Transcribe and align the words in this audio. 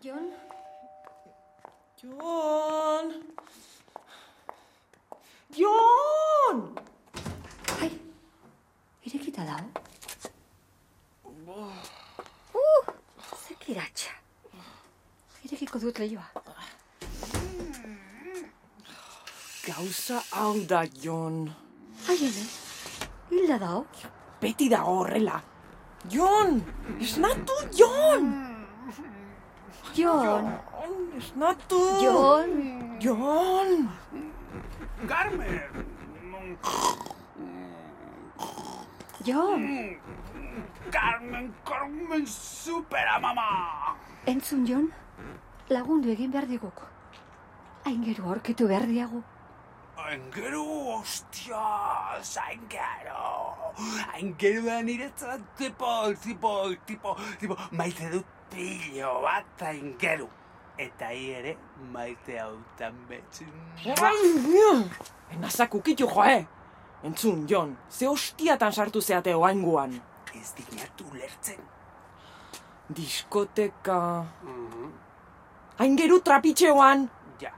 John. 0.00 0.30
John. 2.00 3.12
John. 5.50 6.74
Ay, 7.80 8.00
¿eres 9.02 9.22
que 9.22 9.32
te 9.32 9.40
ha 9.40 9.44
dado? 9.44 9.64
Uh, 11.24 11.70
se 13.44 13.54
quiracha. 13.56 14.12
¿Eres 15.44 15.58
que 15.58 15.66
codu 15.66 15.90
te 15.90 16.08
lleva? 16.08 16.30
Causa 19.66 20.22
alda, 20.30 20.84
John. 21.02 21.52
Ay, 22.06 22.16
Ellen. 22.24 22.48
¿Y 23.32 23.46
le 23.48 23.52
ha 23.52 23.58
dado? 23.58 23.86
Betty 24.40 24.68
da 24.68 24.84
horrela. 24.84 25.42
John, 26.08 26.64
es 27.00 27.14
tu 27.14 27.52
John. 27.76 28.44
Mm. 28.44 29.17
Esnatu, 29.68 30.00
Jon! 30.00 30.44
Jon, 30.80 30.94
Esnatu! 31.18 31.80
Jon, 32.00 32.50
Jon! 33.00 33.88
Carmen! 35.06 35.60
Jon. 39.24 39.96
Carmen, 40.90 41.52
Carmen, 41.64 42.26
supera, 42.26 43.18
mama! 43.20 43.96
Entzun, 44.26 44.64
Jon, 44.66 44.88
lagundu 45.68 46.08
egin 46.14 46.32
behar 46.32 46.48
diguk. 46.48 46.86
Aingeru 47.84 48.30
aurkitu 48.32 48.68
behar 48.68 48.88
diagu. 48.88 49.22
Aingeru, 49.98 50.64
ostia, 50.96 51.60
zaingero. 52.22 53.28
Aingeru 54.14 54.64
da 54.64 54.80
niretzat 54.80 55.44
tipo, 55.58 55.92
tipo, 56.24 56.74
tipo, 56.86 57.16
tipo, 57.40 57.56
maite 57.72 58.10
dut 58.16 58.37
pilo 58.50 59.20
bat 59.22 59.62
aingeru. 59.70 60.28
Eta 60.78 61.10
hi 61.10 61.32
ere 61.34 61.56
maite 61.92 62.38
hautan 62.38 62.94
betzin. 63.08 63.50
Enazak 65.34 65.74
ukitu 65.74 66.06
joe! 66.06 66.46
Entzun, 67.02 67.46
Jon, 67.46 67.76
ze 67.90 68.06
hostiatan 68.06 68.72
sartu 68.72 69.00
zeate 69.00 69.34
oainguan. 69.34 69.92
Ez 70.34 70.54
dinatu 70.56 71.04
lertzen. 71.14 71.60
Diskoteka... 72.88 74.24
Aingeru 75.78 76.18
trapitxeoan! 76.20 77.06
Ja, 77.40 77.52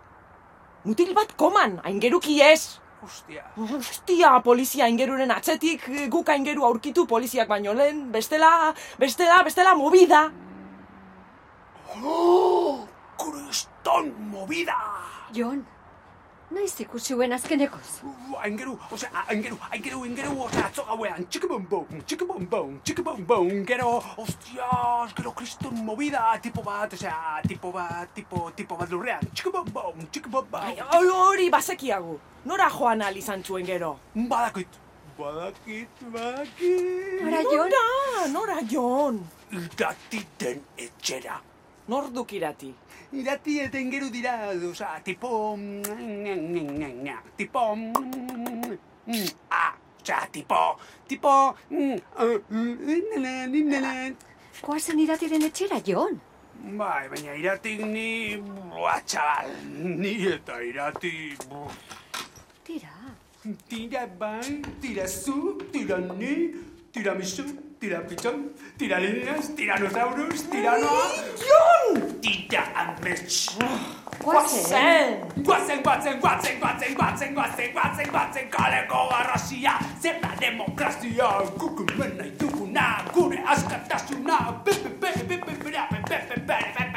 Mutil 0.84 1.14
bat 1.16 1.32
koman, 1.36 1.80
aingeruki 1.84 2.40
ez! 2.42 2.80
ostia. 3.02 3.44
Hostia, 3.56 4.34
polizia 4.44 4.84
aingeruren 4.84 5.30
atzetik 5.32 5.86
eh, 5.88 6.06
guk 6.12 6.28
aingeru 6.28 6.66
aurkitu 6.68 7.06
poliziak 7.08 7.48
baino 7.48 7.72
lehen, 7.72 8.10
bestela, 8.12 8.74
bestela, 9.00 9.42
bestela, 9.46 9.74
movida! 9.74 10.28
Oh, 11.98 12.86
kriston 13.18 14.12
movida! 14.30 14.76
Jon, 15.34 15.64
naiz 16.54 16.76
ikusi 16.80 17.14
huen 17.18 17.32
azkenekoz. 17.34 17.96
Uh, 18.06 18.36
Aingeru, 18.44 18.76
osea, 18.94 19.24
aingeru, 19.28 19.58
aingeru, 19.70 20.02
aingeru, 20.06 20.36
osea, 20.44 20.68
atzo 20.68 20.84
gauean, 20.86 21.26
txikabombom, 21.26 22.04
txikabombom, 22.06 22.76
txikabombom, 22.86 23.50
gero, 23.66 23.96
ostias, 24.22 25.14
gero 25.18 25.34
kriston 25.34 25.82
movida, 25.84 26.22
tipo 26.42 26.62
bat, 26.62 26.94
osea, 26.94 27.42
tipo 27.48 27.72
bat, 27.74 28.14
tipo, 28.14 28.46
tipo 28.56 28.78
bat 28.78 28.94
lurrean, 28.94 29.26
txikabombom, 29.34 30.06
txikabombom. 30.14 30.62
Ai, 30.62 30.78
ai, 30.78 31.02
hori 31.10 31.50
bazekiagu. 31.50 32.18
Nora 32.46 32.70
joan 32.72 33.02
al 33.02 33.18
izan 33.18 33.42
zuen 33.44 33.66
gero? 33.66 33.96
Badakit, 34.14 34.78
badakit, 35.18 36.06
badakit. 36.14 37.20
Nora, 37.20 37.42
Jon? 37.50 37.76
Nora, 37.76 38.26
nora, 38.38 38.62
Jon! 38.70 39.22
Irati 39.50 40.22
den 40.38 40.62
etxera. 40.78 41.40
Norduk 41.90 42.32
irati. 42.38 42.70
Irati 43.20 43.58
eta 43.64 43.78
ingeru 43.82 44.10
dira, 44.14 44.34
osea, 44.70 45.00
tipo... 45.04 45.30
Tipo... 47.40 47.62
Ah, 49.50 49.72
osea, 50.02 50.20
tipo... 50.32 50.60
Tipo... 51.10 51.32
Koazen 54.60 55.00
iratiren 55.06 55.48
etxera, 55.48 55.80
Jon. 55.86 56.20
Bai, 56.78 57.08
baina 57.08 57.34
iratik 57.40 57.80
ni... 57.88 58.36
Buah, 58.76 59.00
txabal, 59.06 59.56
ni 60.04 60.14
eta 60.28 60.60
irati... 60.62 61.14
Tira, 62.66 62.94
Tira 63.68 64.06
bai, 64.20 64.60
tira 64.82 65.06
zu, 65.08 65.56
tira 65.72 65.96
ni, 65.98 66.52
tiramisu, 66.92 67.44
tirapitxon, 67.80 68.50
tiralinas, 68.78 69.48
tiranosaurus, 69.56 70.42
tirano... 70.50 70.90
Ion! 71.46 72.18
Tita 72.20 72.62
amets! 72.74 73.56
Guazen! 74.22 75.20
Guazen, 75.44 75.82
guazen, 75.82 76.20
guazen, 76.20 76.58
guazen, 76.60 76.94
guazen, 76.94 77.34
guazen, 77.34 77.72
guazen, 77.72 78.10
guazen, 78.10 78.50
kaleko 78.50 79.06
garrasia, 79.10 79.78
zer 80.02 80.20
da 80.20 80.34
demokrazia, 80.40 81.30
gukumen 81.56 82.16
nahi 82.18 82.34
duguna, 82.40 82.88
gure 83.14 83.40
askatasuna, 83.46 84.38
pepepe, 84.64 85.14
pepepe, 85.14 85.38
pepepe, 85.46 85.64
pepepe, 85.64 86.04
pepepe, 86.04 86.44
pepepe, 86.44 86.44
pepepe, 86.44 86.89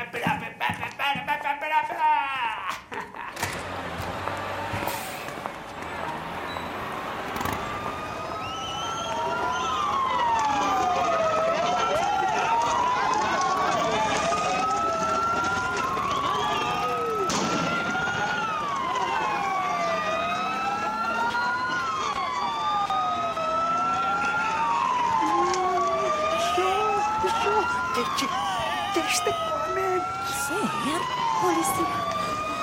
Zer? 30.48 31.02
Polizia. 31.42 31.88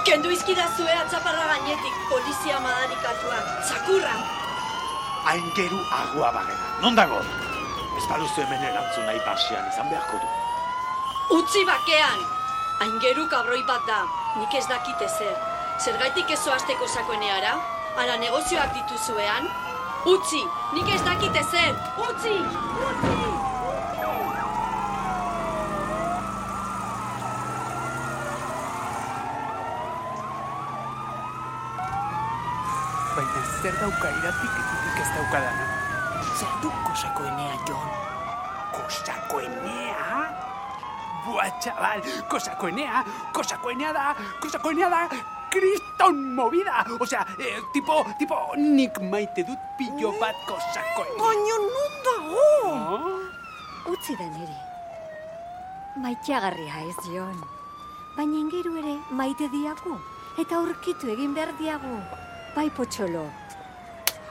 Kendu 0.04 0.30
izkidazue 0.32 0.92
atzaparra 0.96 1.46
gainetik 1.52 1.96
polizia 2.08 2.60
madarikatuak, 2.64 3.48
txakurra! 3.68 4.14
Aingeru 5.32 5.80
agua 5.92 6.30
bagena. 6.36 6.68
Non 6.82 6.96
dago? 6.96 7.20
Ez 7.96 8.04
baduzu 8.08 8.44
hemen 8.44 8.64
erantzun 8.70 9.04
nahi 9.08 9.20
pasean 9.26 9.68
izan 9.72 9.90
beharko 9.92 10.20
du. 10.20 10.28
Utzi 11.40 11.64
bakean! 11.68 12.24
Aingeru 12.84 13.26
kabroi 13.32 13.62
bat 13.68 13.84
da, 13.88 14.02
nik 14.40 14.54
ez 14.56 14.66
dakite 14.68 15.08
zer. 15.08 15.36
Zergaitik 15.80 16.32
ez 16.32 16.40
zoazteko 16.44 16.88
sakoeneara? 16.88 17.56
Ala 18.00 18.16
negozioak 18.20 18.72
dituzuean? 18.76 19.50
Utzi, 20.08 20.44
nik 20.76 20.94
ez 20.94 21.02
dakite 21.04 21.44
zer! 21.52 21.76
Utzi! 22.08 22.38
Utzi! 22.88 23.29
Baina 33.20 33.40
zer 33.60 33.74
dauka 33.76 34.08
iratik 34.16 34.52
nik 34.56 35.00
ez 35.02 35.08
daukadana. 35.12 35.64
Zer 36.40 36.52
du 36.62 36.70
kosakoenea, 36.86 37.56
Jon? 37.68 37.90
Kosakoenea? 38.72 40.20
Bua, 41.26 41.44
txabal, 41.60 42.00
kosakoenea, 42.32 43.02
kosakoenea 43.36 43.90
da, 43.92 44.14
kosakoenea 44.40 44.88
da, 44.88 45.00
kriston 45.52 46.22
movida! 46.38 46.86
Osea, 46.96 47.26
eh, 47.36 47.60
tipo, 47.74 47.98
tipo, 48.22 48.38
nik 48.56 49.02
maite 49.12 49.44
dut 49.50 49.68
pilo 49.76 50.14
bat 50.16 50.40
kosakoenea. 50.48 51.20
Baina 51.20 51.60
non 51.66 52.00
dago? 52.08 52.48
Oh? 52.70 53.92
Utzi 53.92 54.16
da 54.16 54.30
niri. 54.32 54.58
Maiteagarria 56.00 56.86
ez, 56.86 56.96
Jon. 57.12 57.44
Baina 58.16 58.40
ingeru 58.40 58.78
ere 58.80 58.96
maite 59.12 59.52
diagu. 59.52 60.00
Eta 60.40 60.56
aurkitu 60.64 61.12
egin 61.18 61.36
behar 61.36 61.52
diagu. 61.60 62.00
Bai 62.54 62.68
potxolo. 62.70 63.24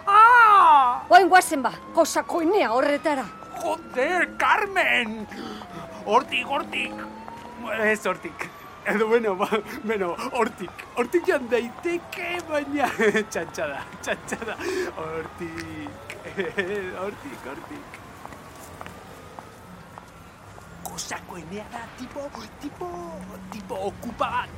Ah! 0.08 1.06
Oain 1.10 1.30
guazen 1.30 1.62
ba, 1.64 1.72
kosakoinea 1.94 2.72
horretara. 2.74 3.26
Joder, 3.60 4.30
Carmen! 4.38 5.28
Hortik, 6.06 6.48
hortik! 6.48 6.94
Ez 7.84 8.06
hortik. 8.08 8.50
Edo, 8.86 9.08
bueno, 9.08 9.36
ba, 9.36 9.48
bueno, 9.84 10.16
hortik. 10.32 10.72
Hortik 10.96 11.28
joan 11.28 11.48
daiteke, 11.52 12.40
baina 12.50 12.90
txantxada, 13.32 13.84
txantxada. 14.02 14.56
Hortik, 14.98 16.16
hortik, 17.04 17.50
hortik. 17.52 18.00
Kosakoenea 21.10 21.66
da, 21.72 21.80
tipo, 21.98 22.30
tipo, 22.62 22.88
tipo 23.52 23.76
okupa 23.76 24.30
bat. 24.30 24.50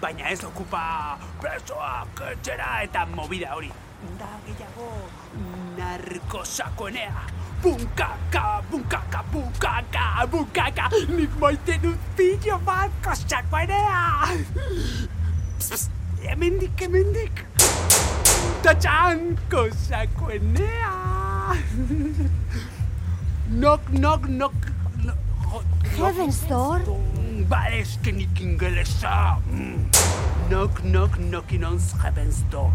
Baina 0.00 0.30
ez 0.32 0.40
okupa 0.44 1.18
presoak 1.40 2.22
etxera 2.30 2.68
eta 2.82 3.04
movida 3.12 3.50
hori. 3.52 3.68
Da 4.16 4.28
gehiago 4.46 4.86
narkosakoenea. 5.76 7.26
Bunkaka, 7.60 8.62
bunkaka, 8.70 9.22
bunkaka, 9.32 10.06
bunkaka, 10.32 10.88
nik 11.12 11.36
maite 11.40 11.76
dut 11.82 12.00
pilo 12.16 12.56
bat 12.64 12.90
kosakoenea. 13.04 14.32
Psst, 15.58 15.74
psst, 15.74 15.90
hemendik, 16.24 16.80
hemendik. 16.80 17.44
Tatxan, 18.64 19.36
kosakoenea. 19.52 20.94
Nok, 23.60 23.92
nok, 23.92 24.28
nok. 24.28 24.77
Kevin 25.96 26.32
Store? 26.32 26.80
Baleskenigingelecha. 27.48 29.38
Mm. 29.50 29.88
Knock, 30.48 30.84
knock, 30.84 31.18
knocking 31.18 31.64
on 31.64 31.78
Heaven's 32.02 32.42
door. 32.50 32.72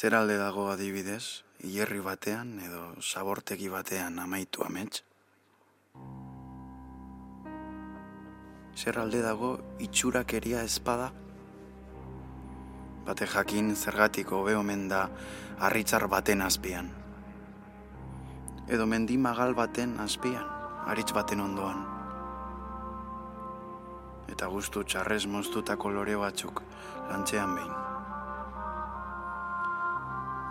Zer 0.00 0.14
alde 0.16 0.38
dago 0.40 0.62
adibidez, 0.72 1.44
hierri 1.60 1.98
batean 2.00 2.54
edo 2.64 2.84
sabortegi 3.04 3.66
batean 3.68 4.14
amaitu 4.22 4.62
amets? 4.64 5.02
Zer 8.80 8.96
alde 9.02 9.20
dago 9.20 9.50
itxurakeria 9.88 10.62
espada? 10.64 11.10
Bate 13.10 13.28
jakin 13.28 13.74
zergatik 13.76 14.32
hobe 14.32 14.56
omen 14.56 14.88
da 14.88 15.02
harritzar 15.68 16.08
baten 16.08 16.46
azpian. 16.48 16.88
Edo 18.72 18.88
mendi 18.88 19.20
magal 19.20 19.52
baten 19.52 19.98
azpian, 20.00 20.48
haritz 20.86 21.10
baten 21.12 21.44
ondoan. 21.44 21.84
Eta 24.32 24.48
guztu 24.48 24.80
txarrez 24.80 25.26
moztutako 25.26 25.92
lore 26.00 26.16
batzuk 26.24 26.64
lantzean 27.12 27.56
behin 27.60 27.89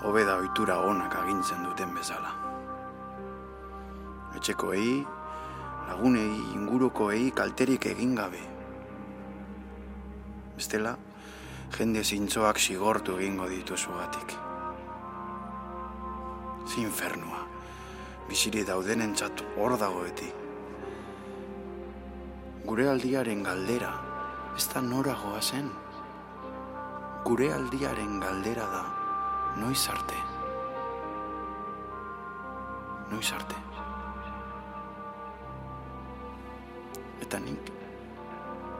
hobe 0.04 0.24
da 0.24 0.38
ohitura 0.40 0.78
onak 0.80 1.16
agintzen 1.20 1.64
duten 1.66 1.92
bezala. 1.96 2.32
Etxekoei, 4.38 5.04
lagunei, 5.90 6.32
ingurukoei 6.56 7.32
kalterik 7.36 7.90
egin 7.92 8.14
gabe. 8.16 8.42
Bestela, 10.56 10.96
jende 11.76 12.04
zintzoak 12.04 12.60
sigortu 12.60 13.18
egingo 13.20 13.50
dituzugatik. 13.52 14.36
Ze 16.70 16.82
infernua, 16.86 17.42
biziri 18.30 18.64
daudenentzat 18.64 19.44
hor 19.58 19.76
dago 19.82 20.06
beti. 20.06 20.30
Gure 22.70 22.88
aldiaren 22.88 23.44
galdera, 23.44 23.92
ez 24.56 24.68
da 24.72 24.82
noragoa 24.86 25.42
zen. 25.42 25.68
Gure 27.26 27.52
aldiaren 27.54 28.20
galdera 28.22 28.68
da, 28.70 28.84
noiz 29.60 29.90
arte. 29.90 30.16
Noiz 33.12 33.32
arte. 33.34 33.56
Eta 37.22 37.40
nik 37.44 37.72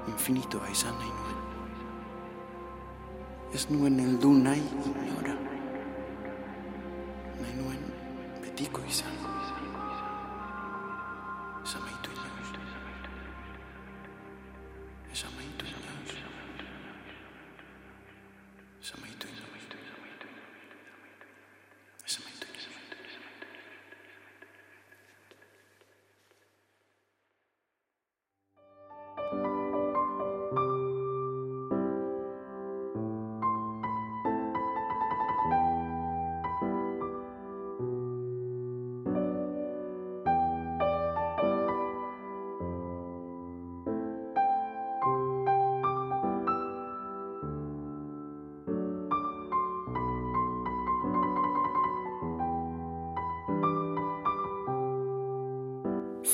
infinitoa 0.08 0.70
izan 0.72 0.96
nahi 1.02 1.12
nuen. 1.20 1.40
Ez 3.54 3.66
nuen 3.70 4.00
heldu 4.00 4.34
nahi 4.44 4.66
inora. 4.86 5.36
Nahi 7.42 7.56
nuen 7.62 7.88
betiko 8.44 8.86
izan. 8.88 9.59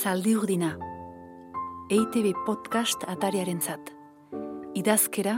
Zaldi 0.06 0.36
urdina. 0.38 0.68
EITB 1.90 2.28
podcast 2.46 3.02
atariaren 3.10 3.58
zat. 3.58 3.88
Idazkera, 4.78 5.32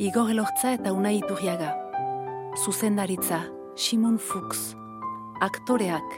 Igor 0.00 0.30
Elortza 0.32 0.70
eta 0.78 0.94
Unai 0.96 1.18
Iturriaga. 1.18 1.74
Zuzendaritza, 2.56 3.42
Simon 3.76 4.16
Fuchs. 4.16 4.72
Aktoreak, 5.44 6.16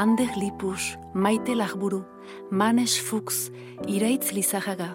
Ander 0.00 0.32
Lipus, 0.40 0.96
Maite 1.12 1.52
Lagburu, 1.52 2.06
Manes 2.50 2.96
Fuchs, 2.96 3.50
Iraitz 3.84 4.32
Lizajaga, 4.32 4.94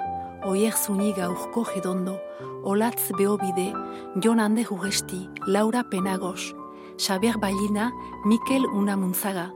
Oier 0.49 0.73
Zuniga 0.73 1.29
Urko 1.29 1.63
Gedondo, 1.75 2.17
Olatz 2.63 3.11
Beobide, 3.19 3.69
Jon 4.15 4.39
Ande 4.39 4.65
Ugesti, 4.65 5.29
Laura 5.45 5.83
Penagos, 5.83 6.55
Xaber 6.97 7.37
Bailina, 7.37 7.91
Mikel 8.25 8.65
Unamuntzaga, 8.65 9.51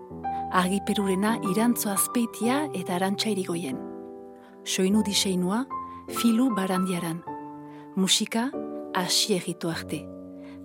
Argiperurena 0.51 1.39
Irantzo 1.51 1.89
Azpeitia 1.89 2.69
eta 2.73 2.95
Arantxa 2.95 3.29
Irigoien. 3.29 3.77
Soinu 4.63 5.03
diseinua, 5.03 5.65
Filu 6.09 6.49
Barandiaran. 6.55 7.23
Musika, 7.95 8.51
Asi 8.93 9.33
Egito 9.33 9.69
Arte. 9.69 10.05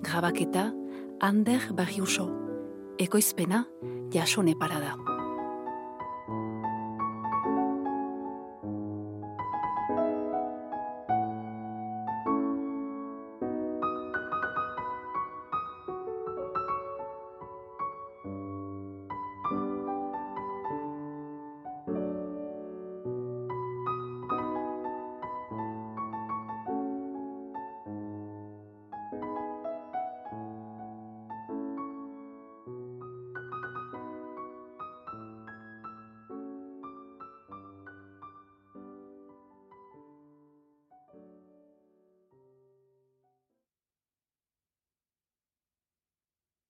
Grabaketa, 0.03 0.73
Ander 1.21 1.73
Barriuso. 1.73 2.31
Ekoizpena, 2.99 3.67
Jasone 4.13 4.55
Parada. 4.55 5.10